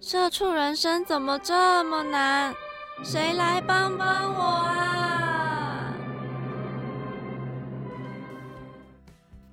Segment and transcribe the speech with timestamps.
[0.00, 2.54] 社畜人生怎么这么难？
[3.04, 5.92] 谁来帮帮我啊！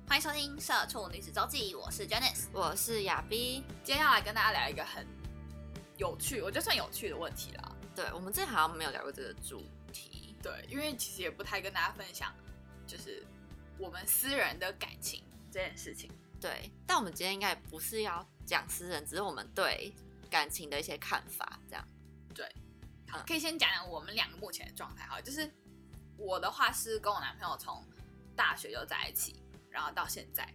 [0.06, 3.64] 欢迎收听《社畜女子周记》，我是 Janice，我是亚逼。
[3.82, 5.04] 今天要来跟大家聊一个很
[5.96, 7.72] 有趣，我觉得算有趣的问题啦。
[7.96, 10.36] 对，我们之前好像没有聊过这个主题。
[10.40, 12.32] 对，因为其实也不太跟大家分享，
[12.86, 13.20] 就是
[13.78, 16.08] 我们私人的感情这件事情。
[16.40, 19.92] 对，但我们今天应该不是要讲私人，只是我们对。
[20.26, 21.88] 感情的一些看法，这样
[22.34, 22.46] 对，
[23.08, 25.06] 好，可以先讲讲我们两个目前的状态。
[25.06, 25.50] 哈，就是
[26.18, 27.84] 我的话是跟我男朋友从
[28.34, 30.52] 大学就在一起，然后到现在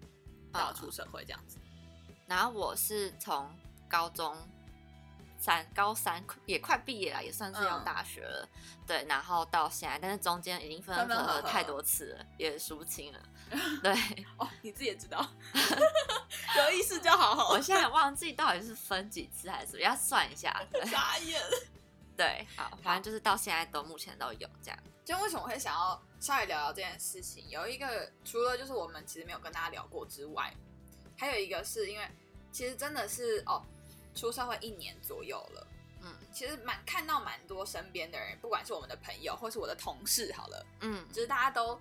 [0.52, 1.58] 到出社会这样子。
[2.28, 3.50] 然后我是从
[3.90, 4.38] 高中
[5.42, 8.48] 三高三也快毕业了，也算是要大学了，
[8.86, 9.04] 对。
[9.10, 13.20] 然后到现在，但是中间已经分分合合太多次了，也数不清了。
[13.82, 13.92] 对，
[14.38, 15.28] 哦，你自己也知道。
[16.58, 17.50] 有意思就好。
[17.50, 20.56] 我现在忘记到底是分几次还是什么，要算一下。
[20.92, 21.42] 眨眼。
[22.16, 24.78] 对，好，反正就是到现在都目前都有这样。
[25.04, 27.50] 就为什么会想要稍微聊聊这件事情？
[27.50, 30.54] 有一个除了就是我们其实没有跟大家聊过之外，
[31.18, 32.08] 还有一个是因为
[32.52, 33.66] 其实真的是哦，
[34.16, 35.68] 出社会一年左右了，
[36.02, 41.80] 嗯，其实蛮看到蛮多身边的人，不管是我们的朋友或是我的同事，好了，嗯，就是大家都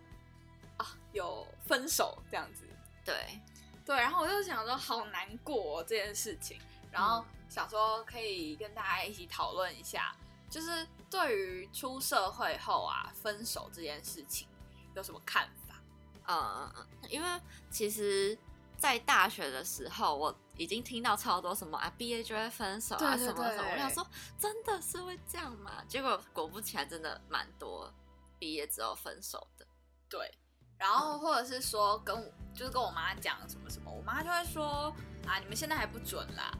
[0.77, 2.65] 啊有分手这样子，
[3.05, 3.41] 对。
[3.83, 6.61] 对，然后我就想说，好难过这件事情，
[6.93, 10.15] 然后想说可以跟大家一起讨论一下，
[10.49, 14.47] 就是对于出社会后啊分手这件事情
[14.95, 15.83] 有什么看法？
[16.29, 17.29] 嗯嗯嗯，因为
[17.69, 18.39] 其实，
[18.77, 24.07] 在大学的时候，我已经听到超多什么啊，毕业就会分手啊，什么什么，我想说
[24.39, 25.83] 真的是会这样吗？
[25.89, 27.91] 结果果不其然，真的蛮多
[28.39, 29.67] 毕业之后分手的。
[30.07, 30.31] 对。
[30.77, 32.15] 然后或者是说跟
[32.55, 34.95] 就是跟我妈讲什么什么，我妈就会说
[35.27, 36.53] 啊，你们现在还不准啦。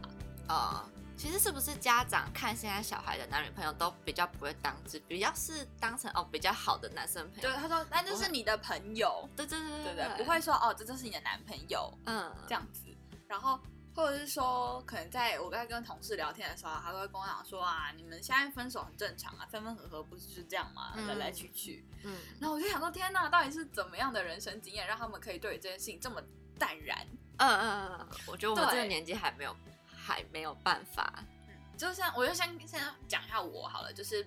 [0.49, 7.51] 啊，其实是不是家长看现在小孩的男女朋友都比较不会当真，比较是当成哦比较好的男生朋友。
[7.51, 9.29] 对，他说那就是你的朋友。
[9.37, 11.93] 对对对对对，不会说哦这就是你的男朋友。
[12.07, 12.87] 嗯，这样子，
[13.29, 13.61] 然后。
[14.01, 20.95] 或者是说，可能在我刚才跟同事聊天的时候，他都会跟我讲说啊，你们现在分手很正常啊，分分合合不是就这样吗？
[21.07, 21.85] 来来去去。
[22.03, 22.17] 嗯。
[22.41, 26.23] 然后我就想说，天哪，到底是怎么样的人生经验，让他们可以对这件事情这么
[26.59, 27.07] 淡然？
[27.37, 28.09] 嗯嗯嗯。
[28.27, 29.55] 我觉得我们这个年纪还没有，
[29.95, 31.23] 还没有办法。
[31.49, 31.55] 嗯。
[31.77, 34.27] 就像我就先先讲一下我好了，就是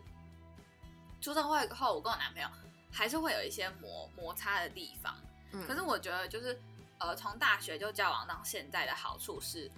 [1.20, 2.48] 出社会后，我跟我男朋友
[2.92, 5.16] 还是会有一些摩摩擦的地方。
[5.52, 5.66] 嗯。
[5.66, 6.62] 可是我觉得就是。
[7.04, 9.70] 呃，从大学就交往到现在的好处是，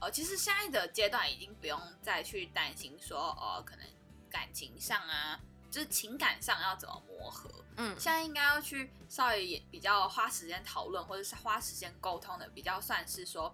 [0.00, 3.86] 呃，其实现在的阶段已经不用再去担心说，呃，可能
[4.30, 5.40] 感情上啊，
[5.70, 7.50] 就是情感上要怎么磨合。
[7.78, 13.52] 嗯，现在应该要去稍微也比较花时间讨论，或者是花时间沟通的，比较算是说，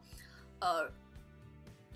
[0.58, 0.90] 呃，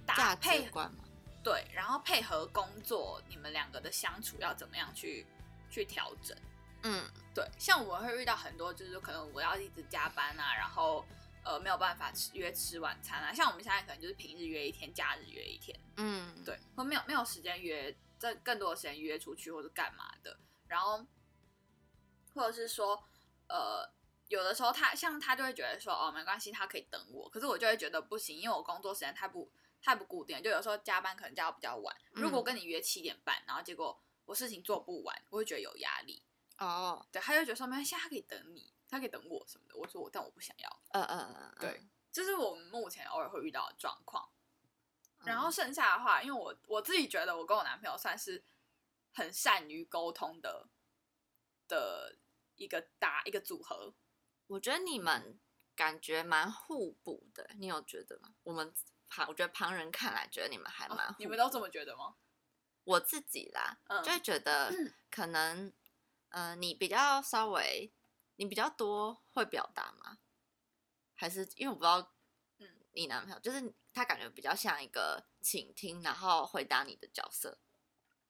[0.06, 1.03] 搭配观嘛。
[1.43, 5.27] 对，然后配合工作，你们两个的相处要怎么样去
[5.69, 6.37] 去调整？
[6.84, 11.05] 嗯，对，像我会遇到很多，就是可能我要一直加班啊，然后。
[11.44, 21.05] 呃，没有办法吃约吃晚餐啊，像我们现在可能就是平日约一天，假日约一天，嗯，对，或没有没有时间约，在更多的时间约出去或者干嘛的，然后
[22.34, 23.05] 或者是说，
[23.49, 23.87] 呃，
[24.28, 29.50] 有的时候他像他就会觉得说，哦，没关系，他可以等我，可是我就会觉得不行，因为我工作时间太不
[29.82, 36.22] 太不固定，就有时候加班可能加到比较晚，如果跟你约七点半，然后结果我事情做不完，我会觉得有压力。
[36.56, 38.72] 哦，对，他就觉得说没关系，他可以等你。
[38.94, 40.81] 他可以等我什么的，我说我，但我不想要。
[40.91, 41.82] 嗯嗯嗯，对，
[42.12, 44.31] 这是我们目前偶尔会遇到的状况。
[45.25, 48.44] 然后剩下的话，因为我我自己觉得我跟我男朋友算是
[49.12, 50.69] 很善于沟通的
[51.67, 52.17] 的
[52.55, 53.94] 一个搭一个组合。
[54.46, 55.40] 我觉得你们
[55.75, 58.35] 感觉蛮互补的，你有觉得吗？
[58.44, 58.73] 我们
[59.08, 62.14] 旁我觉得旁人看来觉得你们还蛮，你们都这么觉得吗？
[62.85, 64.70] 我自己啦，就会觉得
[65.11, 65.73] 可能，
[66.29, 67.90] 嗯，你比较稍微。
[68.37, 70.19] 你比较多会表达吗？
[71.15, 72.13] 还是因为我不知道，
[72.59, 77.59] 嗯，你男朋友就是他感觉比较像一个倾听，然后回答你的角色，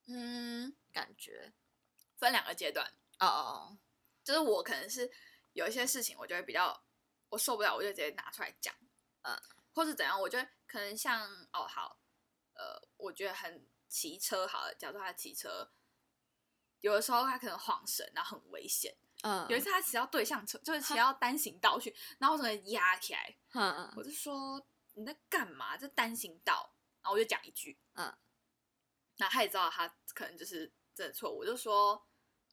[0.06, 1.54] 嗯，感觉
[2.18, 2.86] 分两个阶段
[3.20, 3.78] 哦哦，
[4.22, 5.10] 就是我可能是
[5.54, 6.84] 有一些事情，我就会比较
[7.30, 8.74] 我受不了，我就直接拿出来讲，
[9.22, 9.34] 嗯，
[9.72, 11.98] 或是怎样，我觉得可能像哦好，
[12.52, 15.72] 呃，我觉得很骑车好了，假如他骑车，
[16.80, 18.94] 有的时候他可能晃神，然后很危险。
[19.24, 23.34] 嗯，有一次他骑到对向车，就是骑到单行道去， 然后我整个压起来。
[23.54, 24.62] 嗯我就说
[24.94, 25.76] 你在干嘛？
[25.76, 26.70] 这单行道。
[27.02, 28.10] 然后我就讲一句，嗯，
[29.18, 32.02] 那他也知道他可能就是真的错，我就说，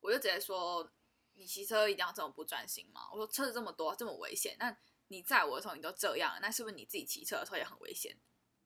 [0.02, 0.92] 我就直接说，
[1.36, 3.10] 你骑车一定要这么不专心吗？
[3.14, 4.78] 我说车子这么多，这么危险，那
[5.08, 8.20] 你载我的时候你都这样，那是不是你自己骑车的时候也很危险？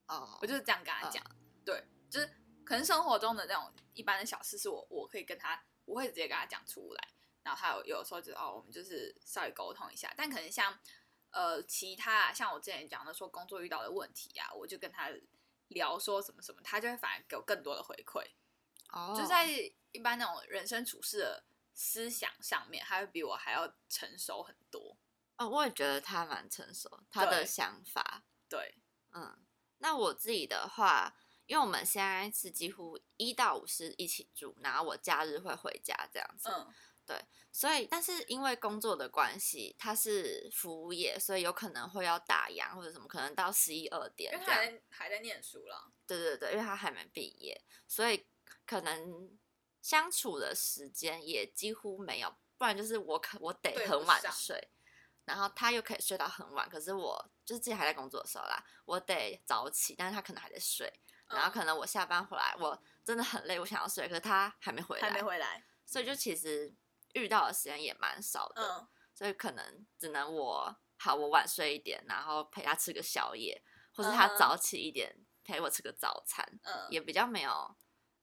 [0.08, 1.24] 哦，我就是这样跟他讲，
[1.64, 2.26] 对，就是
[2.66, 7.10] 可能生活中的那种一般的小事，是我我可以跟他，我会直接跟他讲出来，
[7.46, 10.78] 然后他有有时候就哦，我们就是稍微沟通一下，但可能像
[11.30, 15.10] 呃其他像我之前讲的说工作遇到的问题啊，我就跟他。
[15.70, 18.24] 聊说什么什么，他就会反而给我更多的回馈。
[18.92, 19.48] 哦，就在
[19.92, 21.44] 一般那种人生处事的
[21.74, 24.96] 思想上面，他会比我还要成熟很多。
[25.38, 28.24] 哦，我也觉得他蛮成熟，他的想法。
[28.48, 28.78] 对，
[29.16, 29.44] 嗯，
[29.80, 31.18] 那我自己的话，
[31.48, 36.48] 因为我们现在是几乎一到五是一起住，然后我假日会回家这样子。
[36.48, 36.72] 嗯。
[37.06, 37.16] 对，
[37.52, 44.34] 所以但是因为工作的关系，他是服务业，所以有可能会要打烊或者什么，可能到十一二点。
[44.34, 45.92] 因为他还还在念书了。
[46.08, 48.26] 对对对，因为他还没毕业，所以
[48.66, 49.38] 可能
[49.82, 52.36] 相处的时间也几乎没有。
[52.58, 54.72] 不然就是我可我得很晚睡，
[55.26, 60.92] 然后他又可以睡到很晚，可是我就是自己还在工作的时候啦，我得早起，但是他可能还在睡，
[61.28, 66.74] 然后可能我下班回来，我真的很累，我想要睡，可是他还没回来，还没回来，所以就其实。
[67.16, 73.64] 遇到的时间也蛮少的，所以可能只能我好我晚睡一点，然后陪他吃个宵夜，
[73.96, 77.52] 或是他早起一点陪我吃个早餐，嗯，也比较没有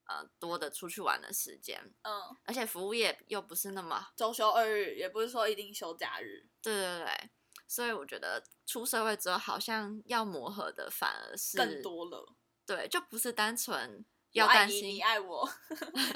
[0.05, 7.29] 呃多的出去玩的时间，嗯，而且服务业又不是那么周休二日，也不是说一定休假日，对对对，
[7.67, 12.35] 所以我觉得出社会之后好像要磨合的反而是更多了，
[12.65, 14.05] 对，就不是单纯。
[14.33, 15.47] 要担心你爱我，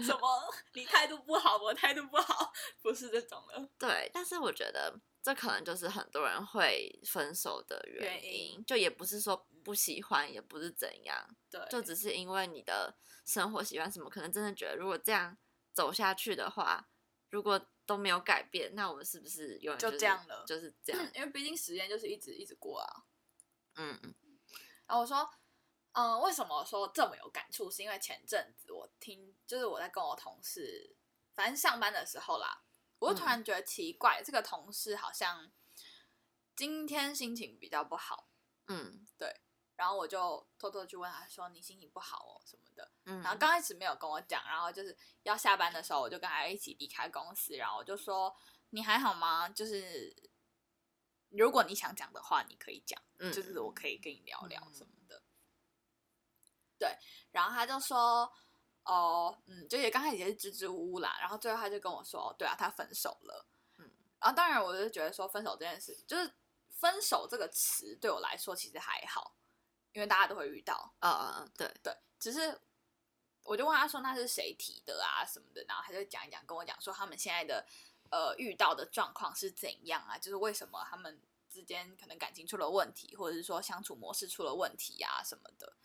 [0.04, 0.54] 什么？
[0.74, 3.70] 你态度不好，我态度不好，不是这种的。
[3.78, 15.38] 对，但是我觉得这可能就是很多人会分手的原因，就也不是说不喜欢，也不是怎样，对，就只是因为你的生活习惯什么，可能真的觉得如果这样
[15.72, 16.90] 走下去的话，
[17.30, 20.44] 如果都没有改变，那我们是不是永远就这样了？
[20.48, 23.04] 就是这样， 因为毕竟时间就是一直一直过啊。
[23.76, 24.16] 嗯嗯，
[24.88, 25.30] 然后我说。
[26.00, 27.72] 嗯，为什么说这么有感触？
[27.72, 30.96] 是因为前阵子我听，就是我在跟我同事，
[31.34, 32.62] 反正上班的时候啦，
[33.00, 35.52] 我就突然觉得奇怪，这个同事好像
[36.56, 38.30] 今天心情比较不好。
[38.68, 39.42] 嗯，对。
[39.76, 43.20] 然后我就偷偷去问他说：“你心情不好哦，什么的？”嗯。
[43.24, 48.36] 然后刚开始没有跟我讲，然后就是要下班的时候，我就跟他一起离开公司，然后我就说
[48.70, 49.50] ：“你还好吗？
[49.50, 50.16] 就是
[51.30, 53.02] 如果你想讲的话，你可以讲，
[53.34, 54.92] 就是我可以跟你聊聊什么。”
[56.80, 56.96] 对，
[57.32, 58.32] 然后他就说，
[58.84, 63.46] 哦，嗯，就也刚开始也是支支吾吾啦，然后最后他就跟我说，对啊，他分手了，
[63.78, 66.34] 嗯，然后当然我就觉得说分手这件事，就是
[66.70, 69.36] 分手这个词对我来说其实还好，
[69.94, 72.62] 因为大家都会遇到，嗯嗯嗯，对对，只是
[73.44, 77.66] 我就问他说那是谁提的啊什么的，然后他就讲一讲，跟我讲说他们现在的
[78.12, 85.76] 呃遇到的状况是怎样啊，就是为什么他们之间可能感情出了问题，或者是说相处模式出了问题啊什么的。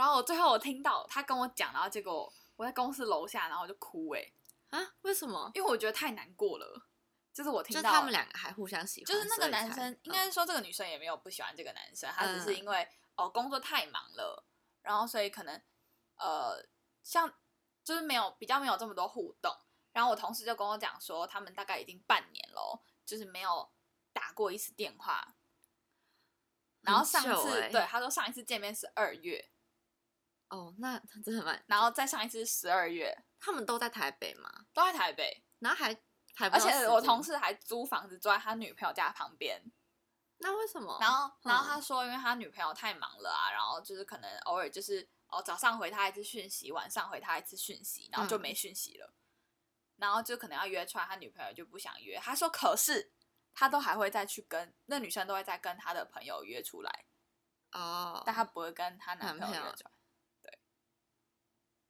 [0.00, 4.32] 然后我最后我听到他跟我讲，然后结果我在公司楼下，然后我就哭哎
[4.70, 4.94] 啊！
[5.02, 5.50] 为什么？
[5.52, 6.86] 因为我觉得太难过了。
[7.34, 14.42] 就是我听到他们两个还互相喜欢，就是那个男生，应该说这个女生也没有不喜欢这个男生，他只是因为哦工作太忙了，
[14.80, 15.60] 然后所以可能
[16.16, 16.56] 呃
[17.02, 17.30] 像
[17.84, 19.54] 就是没有比较没有这么多互动。
[19.92, 23.70] 然后我同事就跟我讲说，他们大概已经半年了，就是没有
[24.14, 25.36] 打过一次电话。
[26.80, 29.50] 然后上次对他说上一次见面是二月。
[30.50, 31.64] 哦，那真的蛮……
[31.66, 34.66] 然后再上一次十二月，他们都在台北吗？
[34.74, 35.96] 都在台北，然后还
[36.34, 39.62] 还而且我同事还租房子住在他女朋友家旁边。
[40.38, 40.98] 那为什么？
[41.00, 49.12] 然后然后他说，因为他女朋友太忙了啊，然后就是可能偶尔就是哦早上回他一次讯息，晚上回他一次讯息，然后就没讯息了。
[49.96, 52.18] 然后就可能要约出来，他女朋友就不想约。
[52.18, 53.12] 他说，可是
[53.52, 57.04] 他都还会再去跟那女生都会再跟他的朋友约出来
[57.72, 59.90] 哦，但他不会跟他男朋友约出来。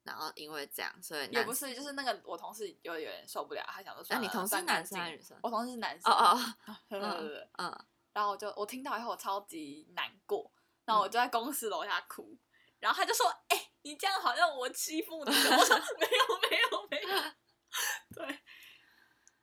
[0.03, 5.37] 然后因为这样，所以也不是，就是那个我同事有有点受不了，他想说，那你同事男生还是女生？
[5.43, 6.11] 我同事是男生。
[6.11, 7.85] 哦哦， 对对对，嗯。
[8.13, 10.51] 然后我就我听到以后，我超级难过，
[10.83, 12.37] 然后我就在公司楼下哭。
[12.79, 17.23] 然后他就说：“哎，你这样好像我欺负你。”我说：“没有没有没有。
[18.13, 18.39] ”对。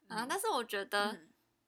[0.09, 1.17] 啊，但是我觉得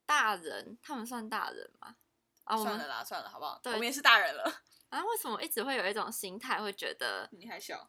[0.04, 1.97] 大人他们算大人吗？
[2.44, 3.59] 啊，算了啦，算了，好不好？
[3.62, 4.62] 对我们也是大人了。
[4.88, 7.88] 啊，为什么一直会有一种心态，会觉得你还小？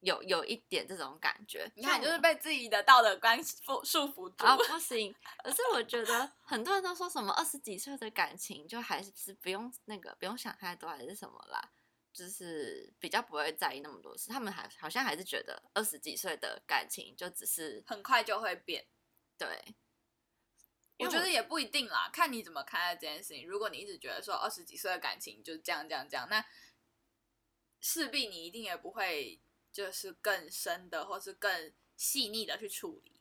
[0.00, 1.70] 有有一点这种感觉。
[1.74, 4.44] 你看，就是被自己的道德观束束缚住。
[4.44, 5.14] 啊， 不行。
[5.42, 11.70] 可是我觉得很多人都说什么二十几岁的感情就还是不用那个不用想太多还是什么啦，
[12.12, 14.30] 就是比较不会在意那么多事。
[14.30, 18.86] 他们还好像还是觉得二十几岁的感情就只是很快就会变。
[19.36, 19.74] 对。
[21.00, 23.46] 我觉得也不一定啦，看你怎么看待这件事情。
[23.46, 26.44] 如果你一直觉得说二十几岁的感情就是这样这样这样，那
[27.80, 29.40] 势必你一定也不会
[29.72, 33.20] 就是更深的或是更细腻的去处理。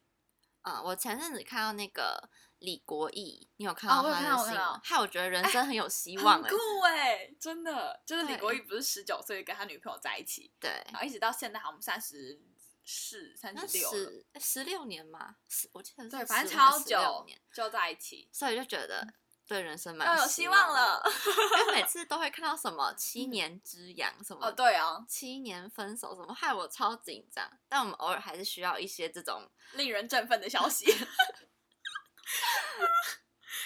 [0.61, 4.79] 嗯，我前阵子看到那个李国义，你有看到他的新闻？
[4.83, 12.41] 害我觉得人生很有希望，很酷哎，真的，就是李国义不是十九岁跟他女朋友在一起，对，然后一直到现在，好像三十。
[12.89, 19.05] 四三十六，十十六年嘛，十我记得对，反正超久就在一起，所以就觉得
[19.47, 21.01] 对人生蛮有希望了。
[21.59, 27.49] 因为每次都会看到什么七年之痒什么，哦对啊，七年分手什么，害我超紧张。
[27.69, 30.85] 但我们偶尔还是需要一些这种令人振奋的消息。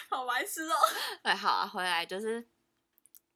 [0.09, 0.75] 好白痴哦。
[1.23, 2.47] 对，好啊，回来就是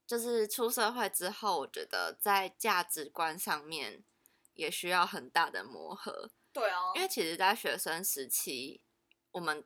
[0.06, 4.04] 就是出社会之后，我觉得在价值观上面。
[4.56, 8.80] 也需要很大的磨合，对啊，因为其实，在学生时期，
[9.32, 9.66] 我们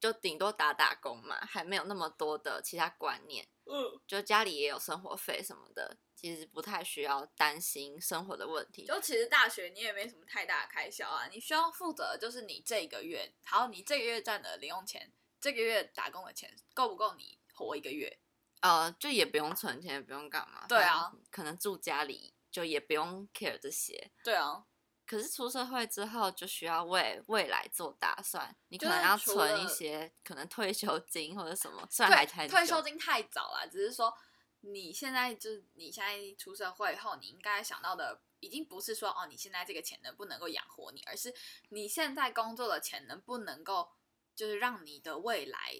[0.00, 8.86] 就顶多打打工嘛，还没有那么多的其他观念，嗯，就家里也有生活费什么的，其实不太需要担心生活的问题。
[8.86, 18.18] 就其实大学你也没什么太大的开销啊，你需要负责的就是你这个月，好，你这个月赚的零用钱，这个月打工的钱够不够你活一个月？
[18.62, 22.34] 呃，就也不用存钱，也不用干嘛，对啊，可能住家里。
[22.50, 24.64] 就也不用 care 这些，对啊。
[25.10, 28.56] 可是出社会之后，就需要为未来做打算。
[28.68, 31.84] 你可能要存一些，可能退休金或者什么。
[31.90, 34.16] 虽然还太退休金太早了，只是说
[34.60, 41.34] 你现在就是你现在出社会后，你应该想到的，已经不是说哦，你现在这个钱能不能够养活你，而是
[41.70, 43.90] 你现在工作的钱能不能够，
[44.36, 45.74] 就是让你的未来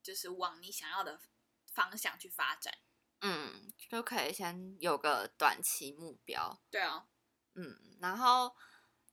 [0.00, 1.18] 就是往你想要的
[1.66, 2.72] 方向去发展。
[3.22, 6.60] 嗯，就可以先有个短期目标。
[6.70, 7.08] 对啊，
[7.54, 8.54] 嗯，然后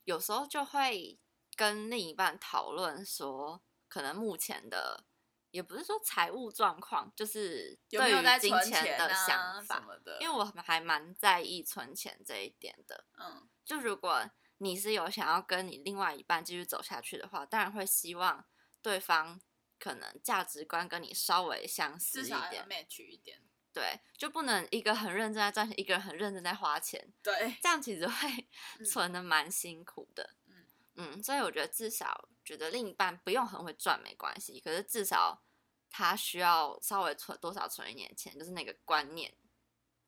[0.04, 1.18] 有时候就会
[1.56, 5.04] 跟另一半讨论说，可能目前的
[5.50, 10.18] 也不是说财务状况，就是对于金钱的想法的。
[10.20, 13.06] 因为我还蛮在意存钱这一点的。
[13.18, 18.44] 嗯，就如果你是有想要跟你另外一半继续走下去的话，当然会希望
[18.80, 19.40] 对方
[19.78, 23.42] 可能价值观跟你稍微相似一点，match 一点。
[23.76, 27.12] 对，就不能一个很认真在赚钱，一个人很认真在花钱。
[27.22, 28.48] 对，这样其实会
[28.86, 30.30] 存的蛮辛苦的。
[30.46, 35.44] 嗯嗯，所以我觉得至少觉得另一半不用很会赚没关系，可是至少
[35.90, 39.36] 他需要稍微存多少存一点钱，就是那个观念，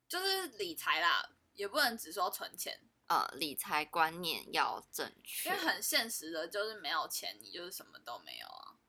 [0.08, 2.80] 就是理财啦，也不能只说存钱。
[3.08, 8.80] 呃，理财观念要正确，因为很现实的，就是没有钱，你就是什么都没有啊。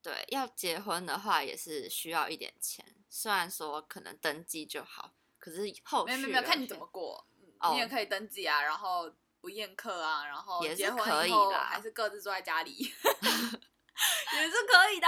[0.00, 2.97] 对，要结婚的话也是需要一点钱。
[3.10, 7.26] 虽然说可能登记就好，可是后续没有没有看你怎么过，
[7.72, 9.10] 你也可以登记啊，然后
[9.40, 15.06] 不宴客啊，然后也是可以的，还是各自住在家里， 也是可以的。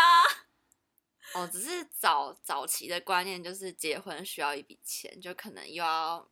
[1.34, 6.28] 哦，只是早早期的观念就是结婚需要一笔钱，就可能又要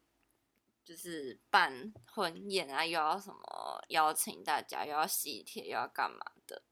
[0.84, 6.62] 就是办婚宴啊，又要什么邀请大家，又要喜帖，又要干嘛的，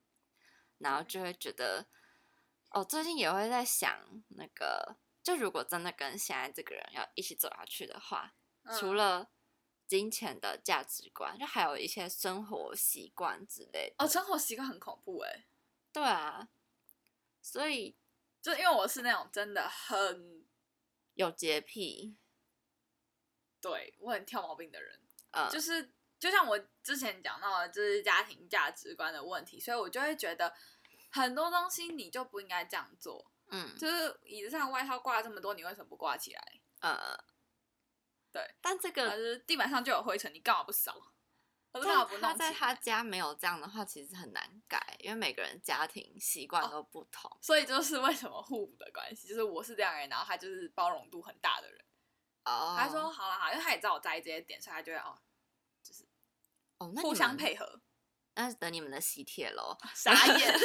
[0.79, 1.87] 然后就会觉得。
[2.78, 8.35] 我最近也会在想，那个就如果真的跟现在这个人要一起走下去的话，
[8.78, 9.30] 除了
[9.87, 14.04] 金钱的价值观，就还有一些生活习惯之类的。
[14.04, 15.47] 哦，生活习惯很恐怖哎。
[15.90, 16.49] 对啊，
[17.40, 17.97] 所以
[18.42, 20.45] 就因为我是那种真的很
[21.14, 22.18] 有洁癖，
[23.59, 25.00] 对我很挑毛病的人。
[25.30, 30.52] 呃，就是就像我之前讲到的，就是家庭价值观的问题，所以我就会觉得。
[31.17, 36.61] 很多东西你就不应该这样做，嗯，就是椅子上外套挂了这么多，你为什么不挂起来？
[36.81, 37.17] 呃，
[38.33, 41.13] 对，但这个是地板上就有灰尘，你干嘛不扫？
[42.23, 51.85] 他在他家没有这样的话，其实很难改，因为每个人家庭习惯都不同，所以就是为什么互补的关系，就是我是这样人，然后他就是包容度很大的人。
[52.47, 55.19] 哦，他说好了好，因为他也知道我在意这些点，所以他就会哦，
[55.83, 56.09] 就是
[56.79, 57.81] 哦，互相配合。
[58.37, 60.55] 那是等你们的喜帖喽，傻眼。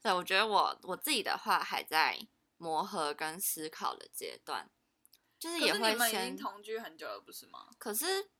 [0.00, 4.70] 对，我觉得我我自己的话还在磨合跟思考的阶段，
[5.38, 7.70] 就是也会先同居很久了，不是吗？
[7.78, 8.30] 可是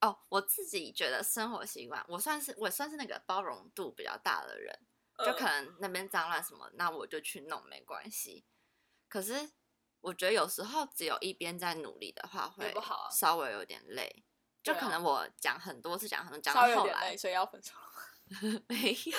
[0.00, 4.86] 哦，我自己觉得生活习惯，我算是我算是那个包容度比较大的人，
[5.24, 8.44] 就可能那边脏乱什么，那我就去弄没关系。
[9.08, 9.52] 可是
[10.00, 12.74] 我觉得有时候只有一边在努力的话，会
[13.12, 14.23] 稍微有点累。
[14.64, 17.72] 就可能我讲很多次，讲很多，讲到后来，所以要分手。
[18.66, 19.18] 没有，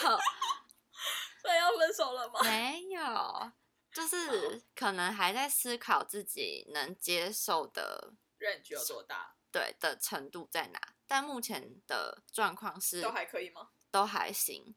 [1.39, 2.41] 所以要分手了吗？
[2.41, 3.51] 没有，
[3.93, 10.81] 就是可能还在思考自己能接受的认知有多大，对的程度在哪。
[11.05, 13.69] 但目前的状况是都还可以吗？
[13.91, 14.75] 都还行，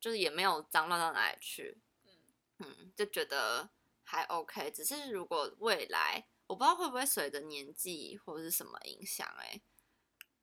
[0.00, 1.80] 就是也没有脏乱到哪里去。
[2.04, 2.10] 嗯
[2.58, 3.70] 嗯，就觉得
[4.02, 4.72] 还 OK。
[4.72, 9.60] 只是如果未来，我不知道会不会随着年纪或者是什么影响，哎，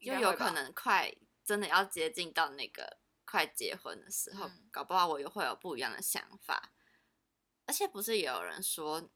[0.05, 6.71] 就有可能快真的要接近到那个快结婚的时候，搞不好我又会有不一样的想法。
[7.65, 9.09] 而且不是也有人说，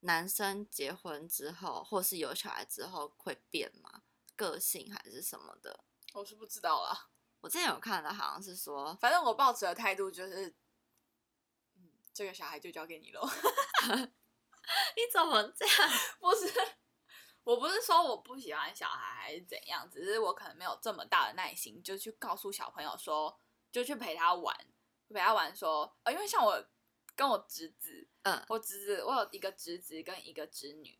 [0.00, 4.02] 男生结婚之后或是有小孩之后会变吗？
[4.36, 7.08] 个性还是什么的，我是不知道啦。
[7.40, 10.48] 我之前有看到，好像是说，反正我抱持的态度就是，
[11.76, 13.26] 嗯，这个小孩就交给你喽。
[14.96, 15.90] 你怎么这样？
[16.18, 16.52] 不是，
[17.46, 23.38] 我不是说我不喜欢小孩还是怎样，只是我可能没有这么大的耐心，就去告诉小朋友说，
[23.70, 24.56] 就去陪他玩，
[25.08, 26.60] 陪他玩说，呃，因为像我
[27.14, 30.98] 跟我侄子，嗯，我侄子，我有一个侄子跟一个侄女，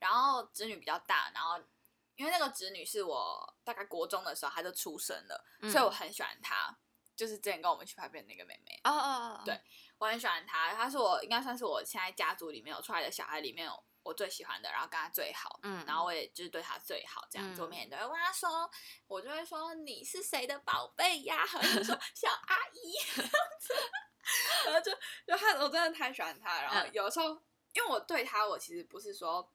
[0.00, 1.62] 然后侄女比较大，然后。
[2.16, 6.76] 因为那个侄女是我大概国中的时候她就出生了，所以我很喜欢她。
[7.16, 9.58] 就是之前跟我们去拍片那个妹妹哦哦哦，对
[9.96, 13.66] 我很喜欢她，她是我应该算是我现在家族里面有出来的小孩里面
[14.02, 18.70] 我最喜欢的，然后跟他最好，嗯，然后我也就是对他最好，这样子我每天都会问她说，
[19.06, 21.44] 我就会说你是谁的宝贝呀？
[21.52, 22.94] 或者说小阿姨。
[23.14, 23.74] 这样子，
[24.66, 24.92] 然后就
[25.26, 27.28] 就她我真的太喜欢她，然后有时候
[27.72, 29.52] 因为我对他我其实不是说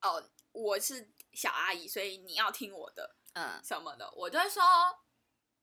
[0.00, 1.12] 哦我是。
[1.32, 4.62] 小阿姨，所以你要听我的，嗯，什么的，我就会说，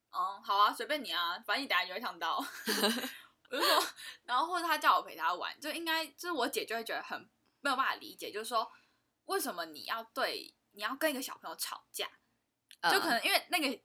[0.09, 2.37] 嗯，好啊，随便你啊，反正你等下就会想到，
[3.51, 3.83] 我就说，
[4.25, 7.29] 然后或者他叫我陪他玩，就应该就是我姐就会觉得很
[7.61, 8.71] 没有办法理解，就是说
[9.25, 12.09] 为什么你要对你要跟一个小朋友吵架，
[12.91, 13.81] 就可能因为那个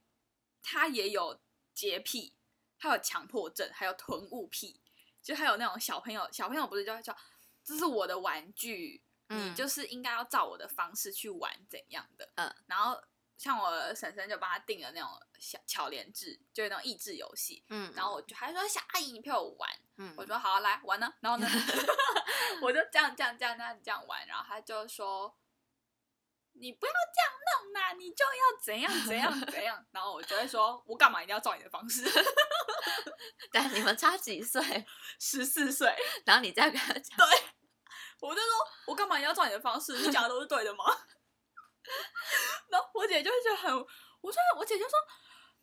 [0.63, 1.41] 他也有
[1.73, 2.35] 洁癖，
[2.79, 4.81] 他有强迫症，还有囤物癖，
[5.23, 7.17] 就还有那种小朋友，小朋友不是就会叫
[7.63, 9.03] 这是我的玩具。
[9.29, 13.03] 你就是应该要照我的方式去玩怎样的，嗯，然后
[13.45, 21.47] 像我婶婶就帮他定了那种小巧连制，就是那种益智游戏，嗯，然后我就还说小阿姨你陪我玩，嗯，我说好来玩呢，然后呢，
[22.63, 25.37] 我就这样这样这样这样这样玩，然后他就说
[26.55, 27.31] 你不要这样
[27.63, 32.03] 弄啦，你就要怎样怎样怎样，然后我就会说我干嘛一定要照你的方式？
[33.53, 34.87] 但你们差几岁？
[35.21, 37.27] 十四岁，然后你再跟他讲，对。
[38.21, 38.49] 我就说，
[38.87, 39.99] 我干嘛要照你的方式？
[39.99, 40.85] 你讲的都是对的吗？
[42.69, 43.73] 然后我姐就会觉得很，
[44.21, 44.99] 我说我姐就说，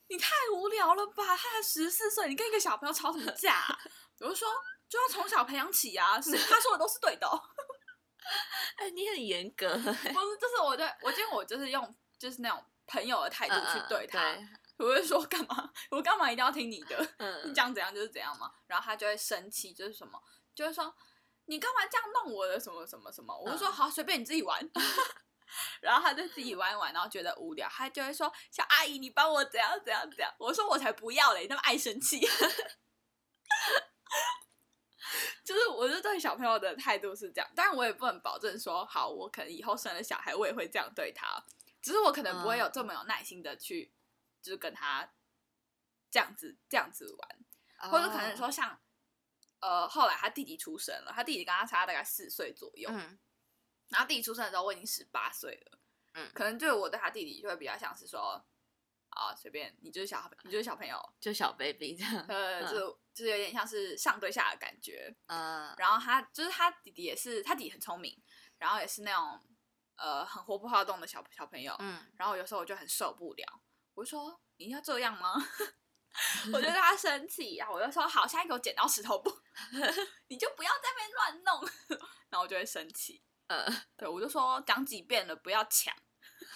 [0.07, 1.35] 你太无聊了吧？
[1.35, 3.63] 她才十四岁，你跟一个小朋友吵什么架？
[4.19, 4.47] 我就说，
[4.87, 7.27] 就要从小培养起啊，是他说的都是对的。
[8.77, 9.67] 哎，你很严格。
[9.77, 9.93] 不是，
[10.37, 14.37] 就是我对我今天我就是用就是那种朋友的态度去对他，
[14.77, 15.71] 我会说干嘛？
[15.89, 17.07] 我干嘛一定要听你的？
[17.45, 18.51] 你讲怎样就是怎样嘛。
[18.67, 20.21] 然后他就会生气，就是什么，
[20.53, 20.93] 就是说。
[21.45, 23.35] 你干嘛这样弄我的什么什么什么？
[23.37, 24.61] 我就说好，随便你自己玩。
[25.81, 32.21] 然后他就自己玩一玩，然后觉得无聊，他就会说：“小阿姨，你帮我怎样怎样怎样。”我说：“我才不要嘞，那么爱生气。
[35.43, 41.43] ”就是我就对小朋友的态度是这样，当然我也不能保证说好，我可能以后生了小孩，我也会这样对他。
[41.81, 43.93] 只是我可能不会有这么有耐心的去，
[44.41, 45.11] 就是跟他
[46.09, 48.79] 这样子这样子玩，或者可能说像。
[49.59, 52.89] 呃，后来他弟弟出生了，他弟弟跟他差大概四岁左右。
[52.91, 53.19] 嗯，
[53.91, 55.79] 然后弟弟出生的时候，我已经十八岁了。
[56.13, 58.43] 嗯，可能对我对他弟弟就会比较像是说，
[59.09, 62.25] 啊，随便你就是小，你就是小朋友，就小 baby 这样。
[62.27, 65.15] 呃，就就是有点像是上对下的感觉。
[65.27, 68.21] 嗯，然后他就是他弟弟也是，他弟弟很聪明，
[68.57, 69.41] 然后也是那种
[69.95, 71.75] 呃很活泼好动的小小朋友。
[71.79, 73.61] 嗯，然后有时候我就很受不了，
[73.93, 75.35] 我就说你要这样吗？
[76.53, 79.31] 我就让他生气，然后我就说好，下一个剪刀石头布，
[80.27, 81.69] 你就不要在那边乱弄，
[82.29, 83.23] 然后我就会生气。
[83.51, 85.93] 嗯，对我就说讲几遍了，不要抢，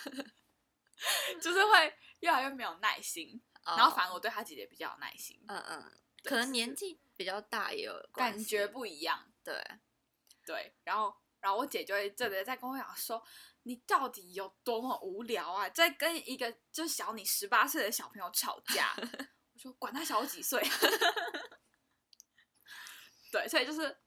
[1.41, 3.41] 就是会越来越没有耐心。
[3.65, 5.43] 然后反而我对他姐姐比较有耐心。
[5.47, 9.27] 嗯嗯，可能年纪比较大也有感觉不一样。
[9.43, 9.61] 对
[10.45, 13.21] 对，然后然后我姐就会真的在跟我讲说，
[13.63, 18.95] 你到底有多么无聊啊，在跟一个就小你十八岁的小朋友吵架。
[19.53, 20.61] 我说管他小我几岁，
[23.31, 23.97] 对，所以就是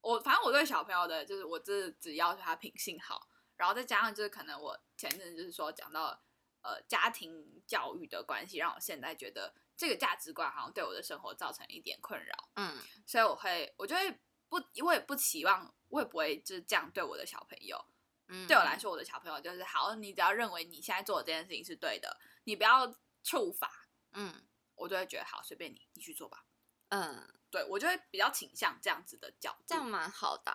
[0.00, 6.22] 我，反正我对小朋友的，就是我这只要求他品性好，然后再加上就是可能我前阵就是说讲到
[6.62, 14.10] 呃家庭教育的关系，让我现在觉得这个价值观好像对我的生活造成一点困扰，嗯，所以我会，我就会
[14.48, 17.84] 不，我也不期望，我也不会就是这样对我的小朋友，
[18.28, 18.46] 嗯。
[18.46, 18.78] 对我来。
[18.78, 26.44] 说，我的小朋友就是好，你只要认为你现在做的这件事情是对的，你不要触法，嗯，我就会觉得好，随便你，你去做吧。
[26.90, 30.52] 嗯，对我就会比较倾向这样子的角度，这样蛮好的，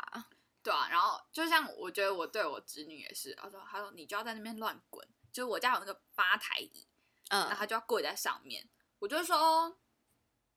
[0.61, 0.87] 对啊。
[0.89, 6.87] 然后就像我觉得我对我侄女也是，他说他说你就要在那边乱滚，就是我家有那个吧台椅，
[7.29, 9.79] 嗯，然后他就要跪在上面，我就说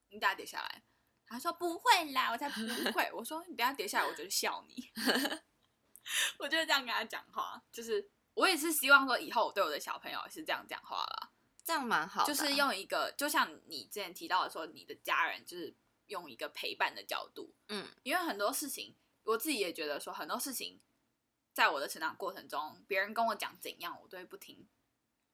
[0.09, 0.83] 你等下跌下来，
[1.27, 2.61] 他说不会啦，我才不
[2.92, 4.92] 会，我说你等下跌下来，我就笑你，
[6.38, 11.33] 我就这样跟他讲话，就是我也是希望说以后我对我的小朋友是这样讲话啦。
[11.64, 20.80] 这样蛮好，就是用一个，就像你之前提到的，说你的家人就是用一个陪伴的角度，嗯，因为很多事情，我自己也觉得说很多事情，
[21.52, 24.68] 在我的成长过程中，别人跟我讲怎样，我都会不听，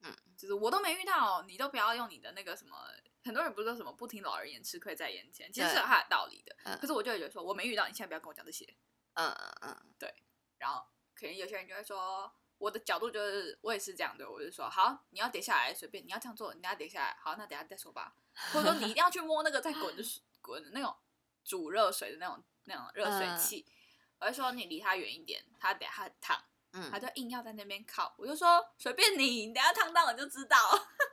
[0.00, 2.76] 嗯，就是我都没遇到，你都不要用你的那个什么，
[3.24, 8.64] 很多人不是说什么不听老人言，吃亏在眼前，其实是有他的道理的，可是我就会觉得说我没遇到，你现在不要跟我讲这些，
[9.14, 10.12] 嗯嗯嗯，对，
[10.58, 12.35] 然后可能有些人就会说。
[12.58, 18.14] 我的角度就是，我也是这样的，我就说好，你要跌下来随便，你要这样做，你要跌下来，好，那等下再说吧。
[18.52, 20.02] 或者说你一定要去摸那个再滚的
[20.42, 20.94] 滚的那种
[21.44, 23.66] 煮热水的那种那种热水器，
[24.18, 30.59] 我就说你离他远一点，他等下烫，嗯，他就硬要在那边靠，我就说随便你，你等下烫到我就知道。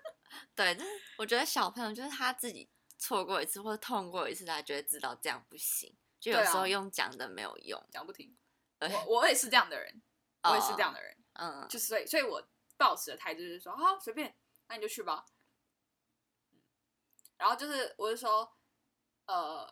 [0.53, 8.37] 对，就是我觉得小朋友就是他自己错过一次或者痛过一次，他就会知道这样不行，就有时候用讲的没有用，讲不听。
[8.79, 10.01] 我我也是这样的人，
[10.43, 11.15] 我也是这样的人。
[11.39, 12.45] 嗯，就是所以，所以我
[12.77, 14.35] 抱持的态度就是说，好，随便，
[14.67, 15.25] 那你就去吧。
[17.37, 18.57] 然后就是，我就说，
[19.29, 19.71] 呃，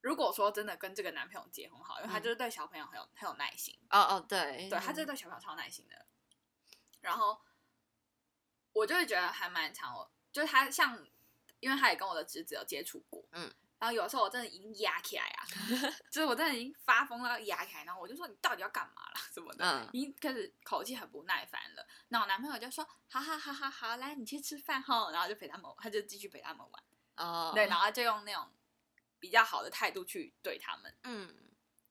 [0.00, 3.78] 如果说真的跟这个男朋友结婚好，因为他就是对小朋友很有很有耐心。
[3.90, 6.06] 哦哦，对，对他就是对小朋友超耐心的。
[7.00, 7.40] 然后
[8.72, 9.94] 我就会觉得还蛮长，
[10.32, 10.98] 就是他像，
[11.60, 13.52] 因为他也跟我的侄子有接触过，嗯。
[13.78, 15.42] 然后有时候我真的已经压起来啊，
[16.08, 17.84] 就是我真的已经发疯了，压起来。
[17.84, 21.84] 然后我就说你到底要干嘛啦什么的，已经开始口气很不耐烦了。
[22.08, 25.10] 那我男朋友就说：好好好好好，来你去吃饭哈。
[25.10, 26.84] 然后就陪他们，他就继续陪他们玩。
[27.16, 28.48] 哦，对，然后就用那种
[29.22, 30.92] 比较好的态度去对他们。
[31.04, 31.32] 嗯，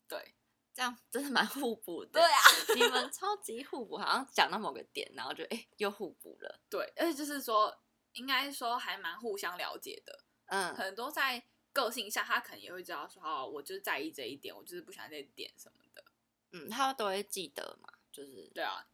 [0.06, 0.36] 对，
[0.74, 2.12] 这样真的蛮互补的。
[2.20, 2.40] 对啊，
[2.76, 6.60] 你们超级互补，好像讲到某个点，然后就哎又互补了。
[6.70, 7.74] 对，而且就是说，
[8.12, 10.26] 应该说还蛮互相了解的。
[10.48, 11.42] 嗯，很多在。
[11.74, 16.04] 个性上，他可能也会知道说，哦，我就是在意这一点，我就是不喜欢这点什么的。
[16.52, 18.86] 嗯，他都会记得嘛，就是对啊，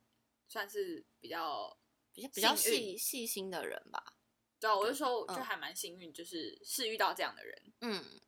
[0.48, 1.76] 算是比较
[2.14, 4.14] 比较比较细细心的人吧。
[4.60, 7.74] 对啊，我就说，就还蛮幸运，就是是遇到这样的人。
[7.82, 8.22] 嗯，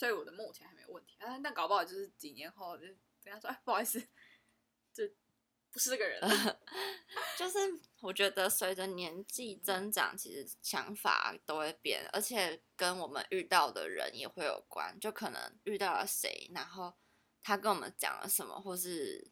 [0.00, 2.86] 所以我的目前还没有问题啊，但搞不好就是几年后就
[3.22, 4.00] 跟他说，哎，不好意思，
[4.94, 5.06] 就
[5.70, 6.60] 不是这个人了。
[7.36, 7.58] 就是
[8.00, 14.98] 我觉得随着年纪增长，其实想法都会变，而且跟我们遇到的人也会有关。
[14.98, 16.94] 就可能遇到了谁，然后
[17.42, 19.30] 他跟我们讲了什么，或是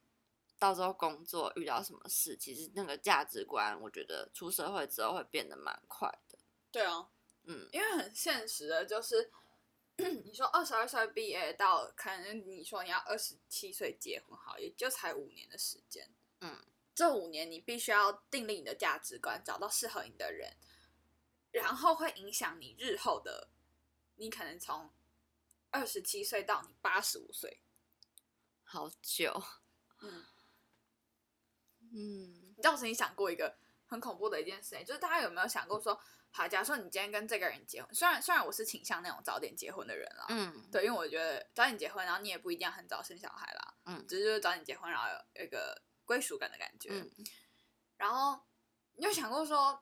[0.59, 6.39] 到时候工作遇到什么事，其实那个价值观，我觉得出社会之后会变得蛮快的。
[6.71, 7.09] 对啊，
[7.45, 9.31] 嗯，因为很现实的，就是
[10.25, 16.09] 你说二十二岁毕业到可能你说你要二十七岁结婚，好，也就才五年的时间，
[16.41, 16.65] 嗯。
[16.95, 20.57] 这五年，你必须要订立你的价值观，找到适合你的人，
[21.53, 23.51] 然后会影响你日后的。
[24.17, 24.91] 你可能从
[25.71, 27.61] 二十七岁到你八十五岁，
[28.65, 29.41] 好久。
[30.01, 30.25] 嗯
[31.93, 33.57] 嗯，你当时你想过一个
[33.87, 36.01] 很恐怖的一件事情，就是大家有没有想过说，
[36.39, 45.83] 好，假如说你今天跟这个人结婚，虽然虽然我是倾向那种早点结婚的人啦，嗯，对，因为我觉得早点结婚，然后你也不一定要很早生小孩啦，嗯，只是就是早点结婚，然后有一个。
[46.09, 46.89] 归属感的感觉，
[47.99, 48.41] 然后
[48.95, 49.79] 你有想过说，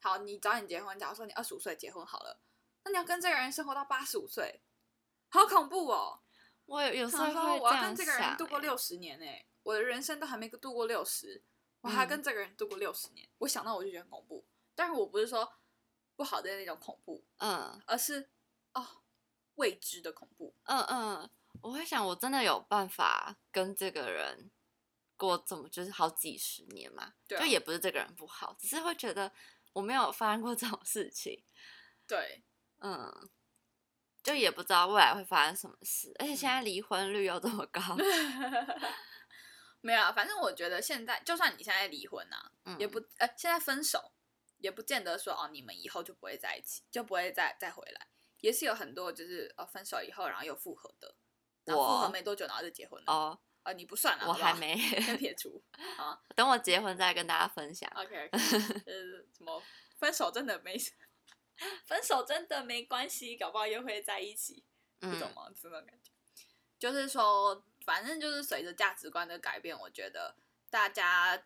[0.00, 2.40] 好，你早点结婚，假如说你二十五岁结婚好了，
[2.82, 4.60] 那你要跟这个人生活到八十五岁，
[5.28, 6.20] 好恐怖哦！
[6.64, 11.44] 我有时候说我要跟这个人度过六十年诶，我的人生都还没度过六十，
[11.82, 14.44] 我还跟这个人度过六十年，我想到我就觉得恐怖。
[14.74, 15.48] 但是我不是说
[16.22, 18.30] 不好的那种恐怖，嗯，而是
[18.74, 18.86] 哦
[19.56, 21.30] 未知的恐怖，嗯嗯，
[21.60, 24.52] 我会想我真的有办法跟这个人。
[25.14, 29.30] 过这么就是好几十年嘛，就也不是这个人不好，只是会觉得
[29.72, 31.44] 我没有发生过这种事情。
[32.08, 32.42] 对，
[32.80, 33.30] 嗯，
[34.20, 37.80] 就也不知道未来会发生什么事，而且现在离婚率又这么高。
[39.80, 44.12] 没有，反正我觉得现在就算你现在离婚啊，也不呃现在分手
[44.62, 48.06] 也不见得说哦你们以后就不会在一起，就不会再再回来，
[48.40, 51.14] 也是有很多就是呃分手以后然后又复合的，
[51.66, 53.12] 然后复合没多久然后就结婚了。
[53.12, 53.38] 哦。
[53.64, 55.62] 啊，你不算了，我还没 先撇除
[55.96, 57.88] 啊，等我结婚再跟大家分享。
[57.94, 58.92] OK，呃，
[59.32, 59.62] 什么
[60.00, 60.76] 分手真的没，
[61.86, 64.64] 分手真的没关系，搞不好又会在一起，
[64.98, 65.48] 不懂吗？
[65.54, 66.10] 这种感觉，
[66.76, 70.34] 就是说，反正就是随着价值观的改变，我觉得
[70.68, 71.40] 大家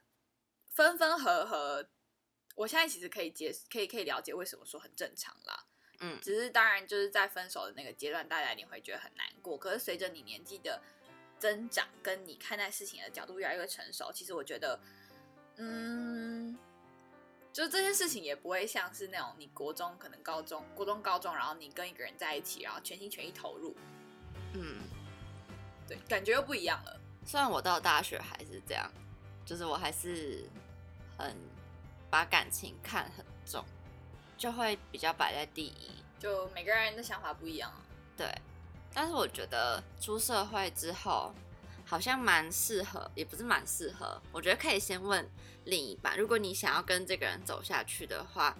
[0.72, 1.87] 分分合合，
[2.56, 5.64] 我现在其实可以接，可以可以了解为什么说很正常啦。
[6.00, 9.56] 嗯，只是当然就是在分手的那个阶段，大家一定会觉得很难过。
[9.56, 10.82] 可是随着你年纪的
[11.38, 14.78] 增长，跟你看待事情的角度越来越成熟，其实我觉得，
[15.56, 16.58] 嗯，
[17.52, 23.74] 就是这件事情也不会像是那种你国中可能高中、国中、高中，然后你跟一个人在一起，然后全心全意投入，
[24.54, 24.80] 嗯，
[25.88, 27.00] 对，感觉又不一样了。
[27.24, 28.90] 虽然我到大学还是这样，
[29.46, 30.44] 就是我还是
[31.16, 31.34] 很
[32.10, 33.64] 把感情看很重。
[34.38, 37.80] 就会比较摆在第一，就每个人的想法不一样啊。
[38.18, 38.30] 对，
[38.92, 41.34] 但是我觉得出社会之后，
[41.86, 44.20] 好像蛮适合，也不是蛮适合。
[44.32, 45.26] 我觉得可以先问
[45.64, 48.54] 另一半，如果你想要跟这个人走下去的话，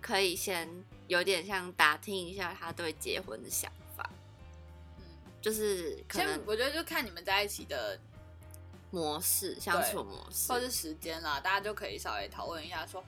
[0.00, 0.68] 可以先
[1.06, 4.10] 有点像打听一下他对结婚的想法。
[4.96, 5.04] 嗯，
[5.40, 7.96] 就是可能我觉得就看你们在一起的
[8.90, 13.04] 模式、相处模式，或是时间啦，大家就可以稍微讨论一下说。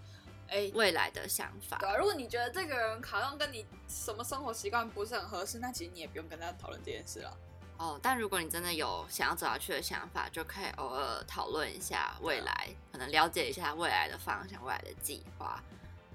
[0.48, 1.78] 哎，未来的想法。
[1.78, 7.34] 对啊，如果你觉得这个人好像跟你什么生活习惯不是很合适，那其实你也不用跟他讨论这件事了。
[7.78, 15.64] 哦，但如果你真的有想要走下去的想法，就可以偶尔讨论一下未来，可能了解一下未来的方向、未来的计划，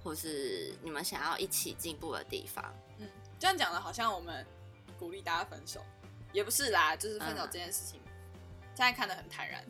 [0.04, 2.64] 或是你们想要一起进步的地方。
[3.00, 4.46] 嗯，这样讲的好像我们
[5.00, 5.84] 鼓励大家分手，
[6.32, 8.00] 也不是啦，就是分手这件事情，
[8.78, 9.64] 现在看得很坦然。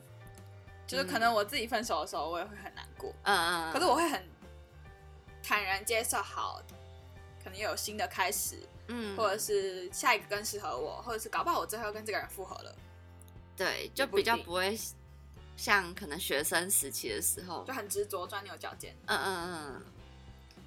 [0.85, 3.13] 就是可能我自己分手的时候，我也会很难过。
[3.23, 3.73] 嗯嗯。
[3.73, 4.21] 可是我会很。
[5.43, 6.61] 坦然接受，好，
[7.41, 12.75] 可能有新的开始，嗯，或者是下一个更适合我，或者是搞不好我最后跟这个人复合了，
[13.55, 14.77] 对，就比较不会
[15.55, 19.81] 像可能学生时期的时候就很执着钻牛角尖，嗯嗯嗯，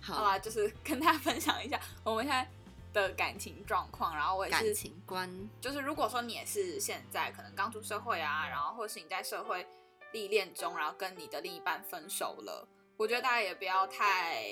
[0.00, 2.48] 好啊，就是跟大家分享一下我们现在
[2.92, 9.66] 的感情状况，然后我也是感情观，就是如果说你也是现在可能刚出社会啊，然后或者是你在社会
[10.12, 12.66] 历练中，然后跟你的另一半分手了。
[12.96, 14.44] 我觉得大家也不要太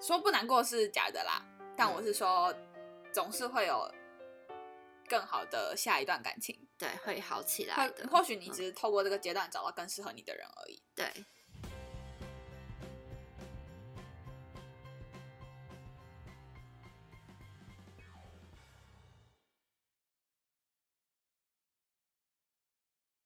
[0.00, 1.44] 说不难过是假的啦，
[1.76, 2.54] 但我是说，
[3.12, 3.90] 总是会有
[5.08, 8.06] 更好的下一段感情，对，会好起来的。
[8.08, 10.82] 或许你只是透过这个阶段找到更适合你的人而已。
[10.94, 11.10] 对，